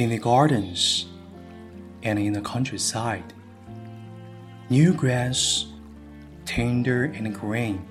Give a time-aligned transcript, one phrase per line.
[0.00, 1.06] in the gardens
[2.02, 3.34] and in the countryside.
[4.70, 5.66] New grass,
[6.46, 7.86] tender and green,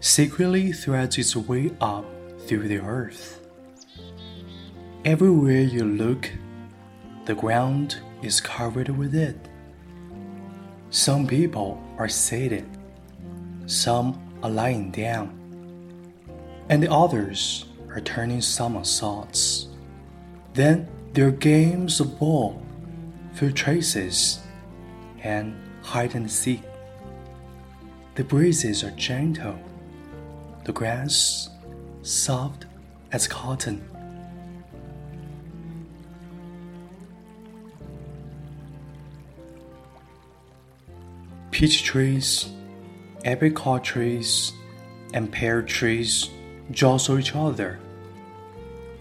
[0.00, 2.04] secretly threads its way up
[2.46, 3.46] through the earth.
[5.04, 6.28] Everywhere you look,
[7.26, 9.38] the ground is covered with it.
[10.90, 12.66] Some people are seated,
[13.66, 15.30] some are lying down,
[16.68, 19.68] and the others are turning somersaults.
[20.54, 22.62] Then there are games of ball,
[23.32, 24.38] field traces,
[25.22, 26.60] and hide and seek.
[28.16, 29.58] The breezes are gentle,
[30.64, 31.48] the grass
[32.02, 32.66] soft
[33.12, 33.82] as cotton.
[41.50, 42.50] Peach trees,
[43.24, 44.52] apricot trees,
[45.14, 46.28] and pear trees
[46.72, 47.78] jostle each other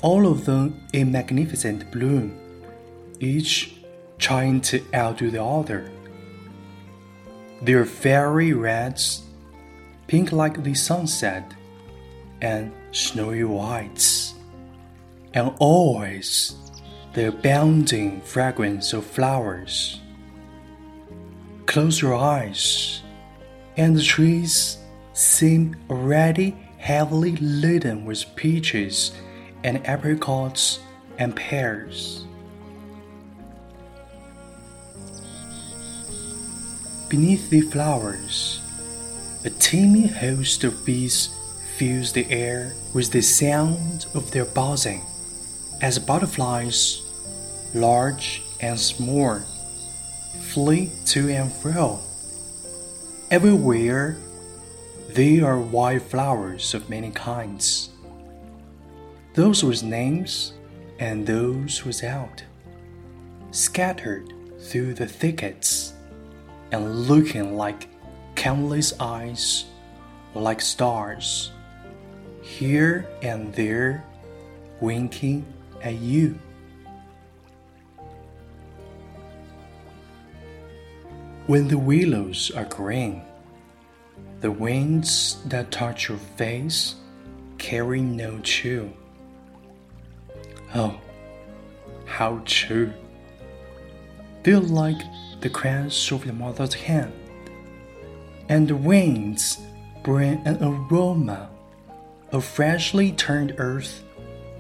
[0.06, 2.38] all of them in magnificent bloom,
[3.20, 3.78] each
[4.20, 5.90] trying to outdo the other.
[7.64, 9.24] Their fairy reds,
[10.06, 11.56] pink like the sunset,
[12.40, 14.36] and snowy whites,
[15.34, 16.56] and always
[17.14, 20.02] the abounding fragrance of flowers.
[21.66, 23.02] Close your eyes,
[23.76, 24.78] and the trees
[25.14, 29.12] seem already heavily laden with peaches
[29.66, 30.80] and apricots
[31.18, 32.24] and pears.
[37.10, 38.62] Beneath the flowers,
[39.44, 41.34] a teeming host of bees
[41.78, 45.02] fills the air with the sound of their buzzing
[45.82, 47.02] as butterflies,
[47.74, 49.40] large and small,
[50.42, 52.00] flee to and fro.
[53.32, 54.16] Everywhere,
[55.10, 57.90] there are wild flowers of many kinds
[59.36, 60.54] those with names
[61.00, 62.42] and those without,
[63.52, 65.94] scattered through the thickets
[66.72, 67.90] and looking like
[68.36, 69.66] countless eyes
[70.34, 71.52] like stars,
[72.42, 74.06] here and there
[74.80, 75.46] winking
[75.82, 76.40] at you.
[81.48, 83.22] When the willows are green,
[84.40, 86.96] the winds that touch your face
[87.58, 88.92] carry no chill.
[90.78, 91.00] Oh,
[92.04, 92.92] how true.
[94.44, 95.02] They're like
[95.40, 97.14] the caress of your mother's hand,
[98.50, 99.58] and the winds
[100.04, 101.50] bring an aroma
[102.34, 104.04] of freshly turned earth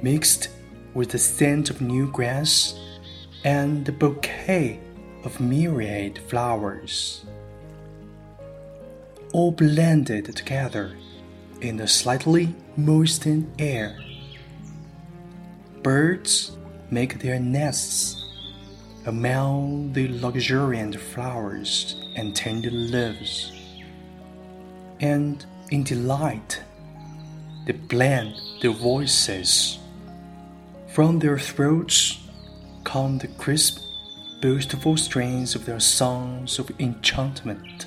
[0.01, 0.49] mixed
[0.93, 2.79] with the scent of new grass
[3.43, 4.79] and the bouquet
[5.25, 7.25] of myriad flowers,
[9.33, 10.95] all blended together
[11.59, 13.99] in the slightly moistened air.
[15.85, 16.57] Birds
[16.89, 18.25] make their nests
[19.05, 23.51] among the luxuriant flowers and tender leaves,
[24.99, 26.63] and in delight
[27.67, 29.77] they blend their voices.
[30.87, 32.17] From their throats
[32.83, 33.77] come the crisp,
[34.41, 37.85] boastful strains of their songs of enchantment,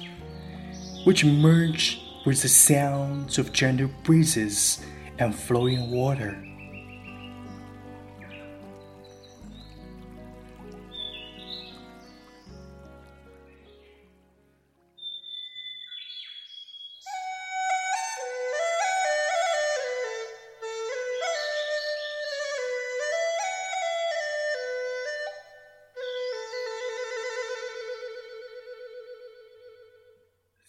[1.02, 4.86] which merge with the sounds of gentle breezes
[5.18, 6.44] and flowing water.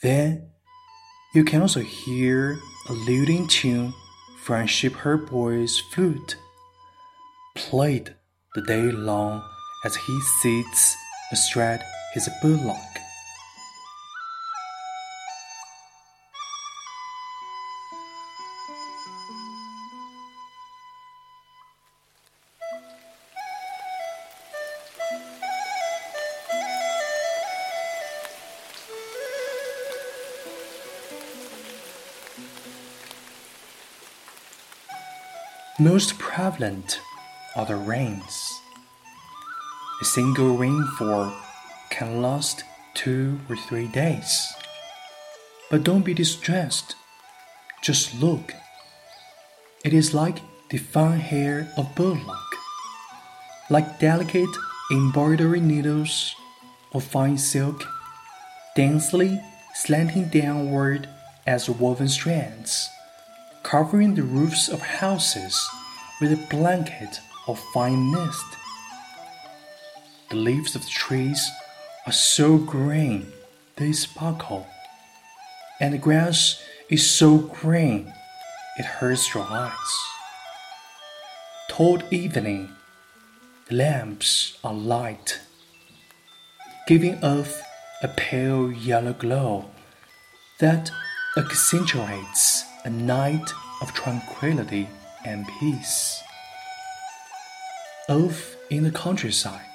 [0.02, 0.50] Then
[1.36, 2.58] you can also hear
[2.88, 3.94] a lilting tune
[4.44, 6.38] from Shepherd Boy's flute,
[7.56, 8.16] played
[8.56, 9.44] the day long
[9.86, 10.96] as he sits
[11.34, 12.78] astride his bullock.
[35.82, 37.00] Most prevalent
[37.56, 38.60] are the rains.
[40.02, 41.32] A single rainfall
[41.90, 42.66] can last
[42.96, 44.54] two or three days.
[45.72, 46.98] But don't be distressed.
[47.82, 48.54] Just look.
[49.86, 52.50] It is like the fine hair of burdock,
[53.70, 54.54] like delicate
[54.92, 56.36] embroidery needles
[56.92, 57.86] of fine silk,
[58.76, 59.40] densely
[59.76, 61.08] slanting downward
[61.48, 62.90] as woven strands
[63.70, 65.70] covering the roofs of houses
[66.20, 68.46] with a blanket of fine mist.
[70.32, 71.48] The leaves of the trees
[72.08, 73.32] are so green
[73.76, 74.66] they sparkle,
[75.80, 78.12] and the grass is so green
[78.80, 79.94] it hurts your eyes.
[81.70, 82.70] Toward evening,
[83.68, 85.42] the lamps are light,
[86.88, 87.62] giving off
[88.02, 89.66] a pale yellow glow
[90.60, 90.90] that
[91.38, 94.88] accentuates a night of tranquility
[95.26, 96.24] and peace.
[98.08, 99.66] Off in the countryside,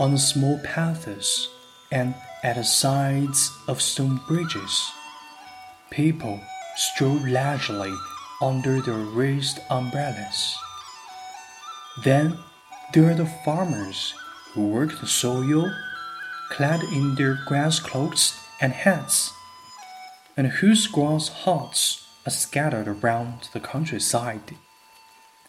[0.00, 1.48] on the small paths
[1.92, 4.90] and at the sides of stone bridges,
[5.90, 6.40] people
[6.76, 7.94] stroll leisurely
[8.42, 10.56] under their raised umbrellas.
[12.02, 12.36] Then
[12.92, 14.14] there are the farmers
[14.52, 15.72] who work the soil,
[16.50, 19.32] clad in their grass cloaks and hats,
[20.36, 24.56] and whose grass huts are scattered around the countryside,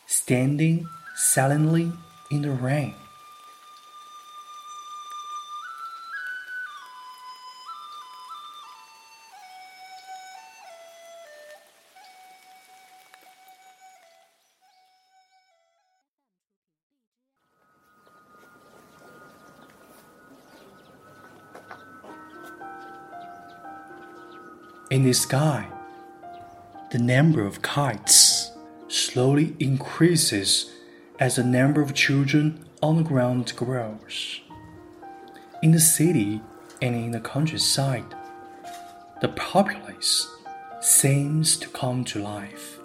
[0.06, 1.92] standing silently
[2.30, 2.94] in the rain.
[24.96, 25.68] In the sky,
[26.92, 28.54] the number of kites
[28.88, 30.72] slowly increases
[31.20, 34.40] as the number of children on the ground grows.
[35.62, 36.40] In the city
[36.82, 38.16] and in the countryside,
[39.20, 40.34] the populace
[40.80, 42.80] seems to come to life.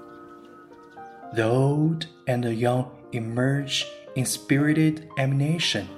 [1.35, 3.87] The old and the young emerge
[4.17, 5.89] in spirited animation,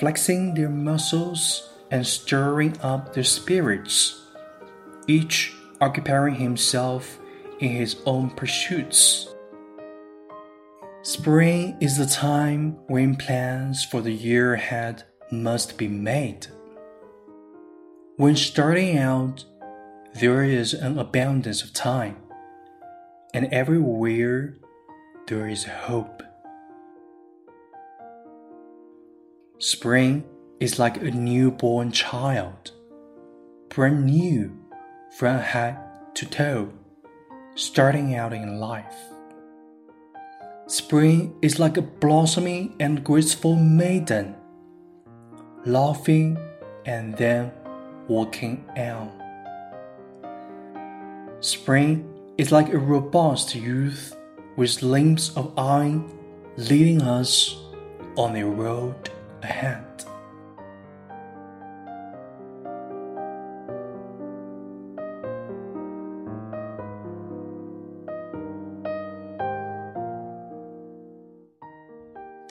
[0.00, 4.24] flexing their muscles and stirring up their spirits
[5.08, 7.18] each occupying himself
[7.58, 9.34] in his own pursuits.
[11.02, 16.46] Spring is the time when plans for the year ahead must be made.
[18.16, 19.44] When starting out,
[20.14, 22.16] there is an abundance of time,
[23.32, 24.56] and everywhere
[25.28, 26.22] there is hope.
[29.58, 30.24] Spring
[30.60, 32.72] is like a newborn child,
[33.68, 34.67] brand new
[35.18, 35.76] from head
[36.14, 36.70] to toe,
[37.56, 38.94] starting out in life.
[40.68, 44.36] Spring is like a blossoming and graceful maiden,
[45.66, 46.38] laughing
[46.86, 47.50] and then
[48.06, 49.10] walking on.
[51.40, 54.16] Spring is like a robust youth
[54.54, 56.16] with limbs of iron
[56.56, 57.56] leading us
[58.16, 59.10] on the road
[59.42, 60.07] ahead.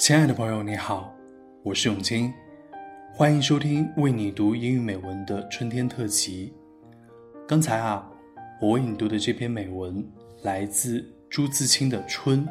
[0.07, 1.13] 亲爱的朋友，你好，
[1.63, 2.33] 我是永清，
[3.11, 6.53] 欢迎收听为你读英语美文的春天特辑。
[7.45, 8.09] 刚才啊，
[8.61, 10.01] 我为你读的这篇美文
[10.43, 12.47] 来自朱自清的《春》，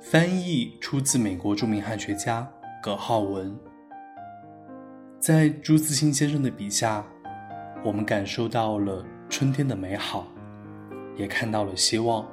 [0.00, 2.50] 翻译出自美国著名汉学家
[2.82, 3.54] 葛浩文。
[5.20, 7.04] 在朱自清先生的笔下，
[7.84, 10.26] 我们感受到了春天的美好，
[11.14, 12.26] 也看到了希望。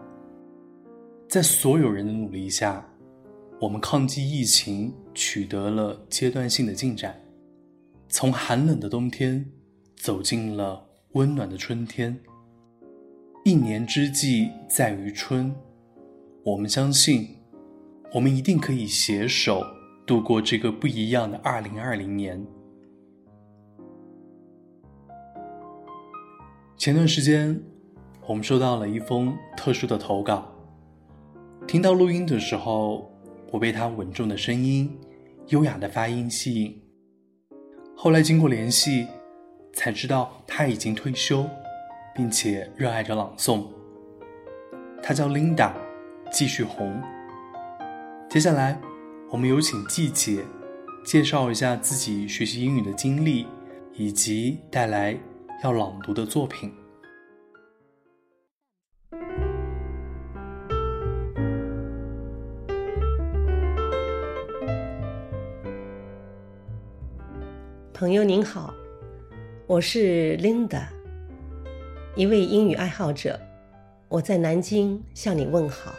[1.28, 2.82] 在所有人的努力下。
[3.62, 7.22] 我们抗击疫情取得了阶段性的进展，
[8.10, 9.46] 从寒冷的冬天
[9.96, 12.20] 走进了温暖的春天。
[13.46, 15.54] 一年之计在于春，
[16.44, 17.38] 我们相信，
[18.12, 19.64] 我们一定可以携手
[20.08, 22.44] 度过这个不一样的二零二零年。
[26.78, 27.62] 前段时间，
[28.26, 30.52] 我们收到了一封特殊的投稿，
[31.68, 33.11] 听到录音的时候。
[33.52, 34.98] 我被他稳重的声音、
[35.50, 36.82] 优雅的发音吸引。
[37.96, 39.06] 后来经过联系，
[39.74, 41.46] 才知道他已经退休，
[42.16, 43.66] 并且热爱着朗诵。
[45.04, 45.72] 他叫 Linda，
[46.32, 47.00] 季旭红。
[48.30, 48.80] 接下来，
[49.30, 50.44] 我们有请季姐
[51.04, 53.46] 介绍一下自己学习英语的经历，
[53.94, 55.16] 以及带来
[55.64, 56.72] 要朗读的作品。
[68.02, 68.74] 朋友您好，
[69.68, 70.86] 我是 Linda，
[72.16, 73.40] 一位英语爱好者。
[74.08, 75.94] 我在南京向你问好。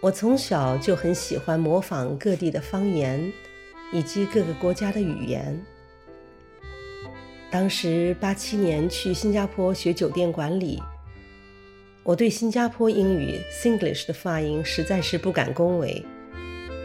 [0.00, 3.30] 我从小就很喜欢模仿各地的方言
[3.92, 5.62] 以及各个国家的语言。
[7.50, 10.82] 当时八七年去新加坡学酒店管理，
[12.04, 16.02] 我对新加坡英语 Singlish 的发音实在是不敢恭维。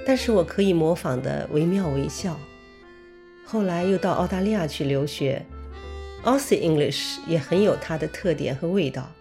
[0.06, 2.38] 但是我可以模仿的惟妙惟肖。
[3.46, 5.46] 后来又到澳大利亚去留学
[6.24, 9.12] ，Aussie English 也很有它的特点和味道。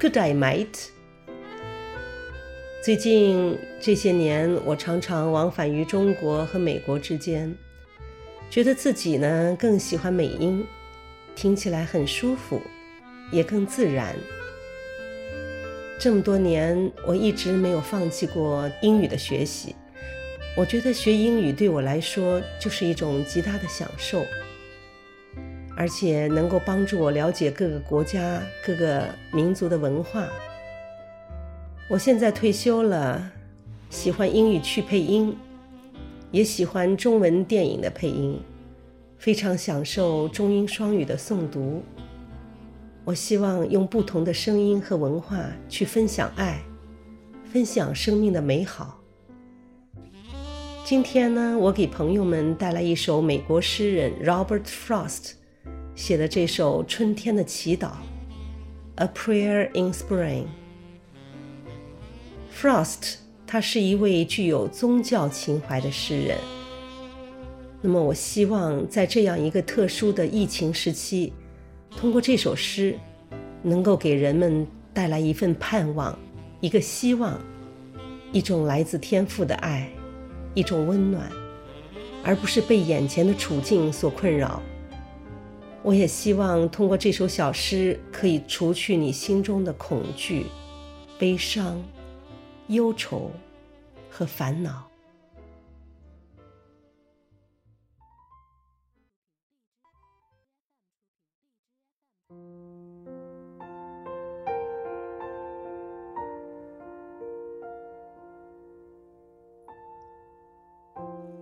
[0.00, 0.86] Good day, mate。
[2.82, 7.54] 最近这些年，我常常往返于中国和美国之间，
[8.48, 10.64] 觉得自己呢更喜欢美音，
[11.34, 12.62] 听起来很舒服，
[13.30, 14.14] 也更自然。
[16.00, 19.74] 这么多年，我一直没有放弃过英语的学习。
[20.58, 24.26] 我觉得学英语对我来说就是一种极大的享受，
[25.76, 30.26] 而且能够帮助我了解各个国家、各个民族的文化。
[31.88, 33.30] 我现在退休了，
[33.88, 35.32] 喜欢英语去配音，
[36.32, 38.36] 也喜欢中文电影的配音，
[39.16, 41.84] 非常享受中英双语的诵读。
[43.04, 45.38] 我希望用不同的声音和文化
[45.68, 46.60] 去分享爱，
[47.44, 48.97] 分享生命的美好。
[50.88, 55.32] 今天呢，我给朋友们带来一首美国诗人 Robert Frost
[55.94, 57.88] 写的这首《春天的祈祷》
[58.94, 60.44] ，A Prayer in Spring。
[62.50, 63.16] Frost，
[63.46, 66.38] 他是一位具有宗教情怀的诗人。
[67.82, 71.34] 那么，我希望在这样一个特殊的疫情时期，
[71.98, 72.98] 通过这首诗，
[73.62, 76.18] 能够给人们带来一份盼望，
[76.62, 77.38] 一个希望，
[78.32, 79.86] 一种来自天父的爱，
[80.58, 81.30] 一种温暖，
[82.24, 84.60] 而不是被眼前的处境所困扰。
[85.84, 90.46] 我也希望通过这首小诗，可以除去你心中的恐惧、
[91.16, 91.80] 悲伤。
[92.66, 93.30] 忧愁
[94.10, 94.87] 和烦恼。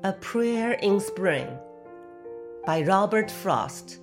[0.07, 1.49] A Prayer in Spring
[2.65, 3.99] by Robert Frost.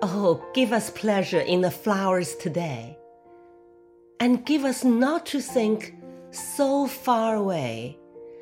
[0.00, 2.96] Oh, give us pleasure in the flowers today,
[4.20, 5.96] and give us not to think
[6.30, 7.98] so far away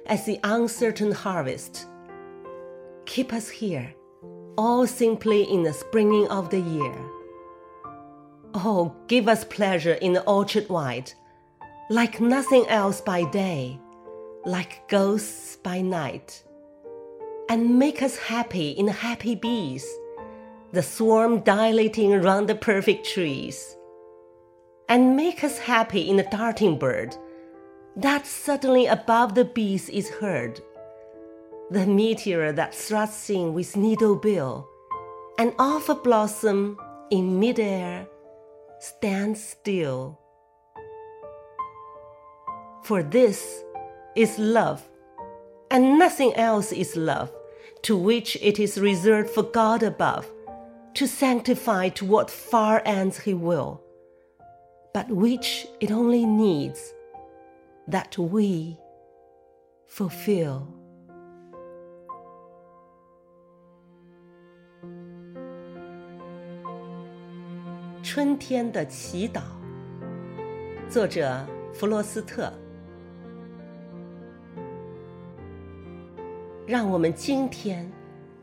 [0.07, 1.89] as the uncertain harvest.
[3.07, 3.93] Keep us here,
[4.57, 6.95] all simply in the springing of the year.
[8.55, 11.13] Oh, give us pleasure in the orchard wide,
[11.91, 13.79] like nothing else by day,
[14.45, 16.45] like ghosts by night.
[17.49, 19.87] And make us happy in happy bees
[20.73, 23.77] the swarm dilating around the perfect trees,
[24.89, 27.17] and make us happy in the darting bird
[27.97, 30.61] that suddenly above the bees is heard,
[31.71, 34.69] the meteor that thrusts in with needle bill,
[35.39, 36.79] and off a blossom
[37.11, 38.07] in midair
[38.79, 40.21] stands still.
[42.88, 43.64] For this
[44.16, 44.82] is love,
[45.72, 47.32] and nothing else is love,
[47.84, 50.26] to which it is reserved for God above
[50.96, 53.82] to sanctify to what far ends he will,
[54.94, 56.94] but which it only needs
[57.88, 58.78] that we
[59.88, 60.68] fulfill.
[68.04, 69.42] 春天的祈祷，
[70.88, 71.44] 作者
[71.74, 72.54] 弗罗斯特。
[76.69, 77.91] 让我们今天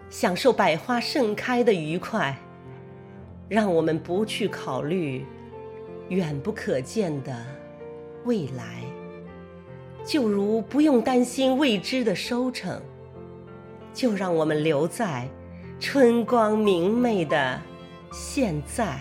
[0.10, 2.36] 享受百花盛开的愉快。
[3.48, 5.24] 让我们不去考虑
[6.10, 7.46] 远不可见的
[8.24, 8.82] 未来，
[10.04, 12.82] 就如不用担心未知的收成，
[13.94, 15.30] 就让我们留在
[15.80, 17.62] 春光明媚的
[18.12, 19.00] 现在。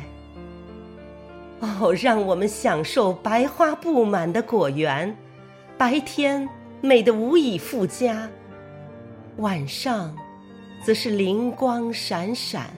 [1.61, 5.17] 哦，让我们享受白花布满的果园，
[5.79, 6.47] 白天
[6.83, 8.29] 美得无以复加，
[9.39, 10.15] 晚上
[10.85, 12.71] 则是灵光闪闪。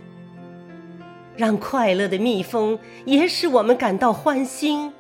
[1.37, 4.91] 让快乐的蜜蜂也使我们感到欢欣，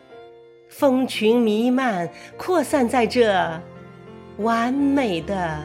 [0.68, 3.58] 蜂群弥漫，扩散在这
[4.36, 5.62] 完美的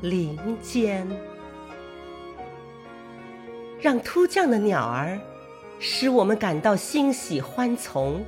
[0.00, 1.06] 林间。
[3.78, 5.20] 让突降的鸟儿
[5.78, 8.24] 使我们感到欣喜欢从，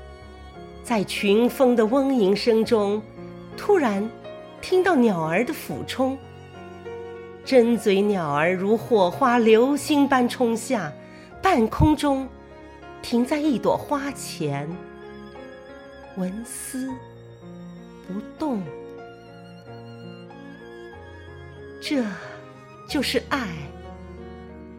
[0.83, 3.01] 在群蜂的嗡吟声中，
[3.57, 4.07] 突然
[4.61, 6.19] 听到鸟儿的俯冲，
[7.47, 10.93] 针嘴鸟儿如火花流星般冲下。
[11.41, 12.27] 半空中，
[13.01, 14.69] 停在一朵花前，
[16.17, 16.91] 纹丝
[18.09, 18.61] 不动。
[21.81, 22.05] 这
[22.89, 23.47] 就是爱，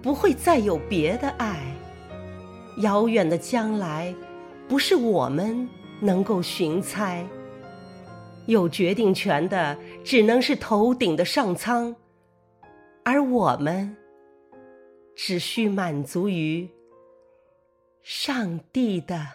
[0.01, 1.57] 不会再有别的爱。
[2.79, 4.13] 遥远的将来，
[4.67, 5.69] 不是我们
[6.01, 7.25] 能够寻猜。
[8.45, 11.95] 有决定权的只能是头顶的上苍，
[13.09, 13.95] 而我们
[15.15, 16.69] 只需满足于
[18.01, 19.25] 上帝的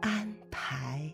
[0.00, 1.12] 安排。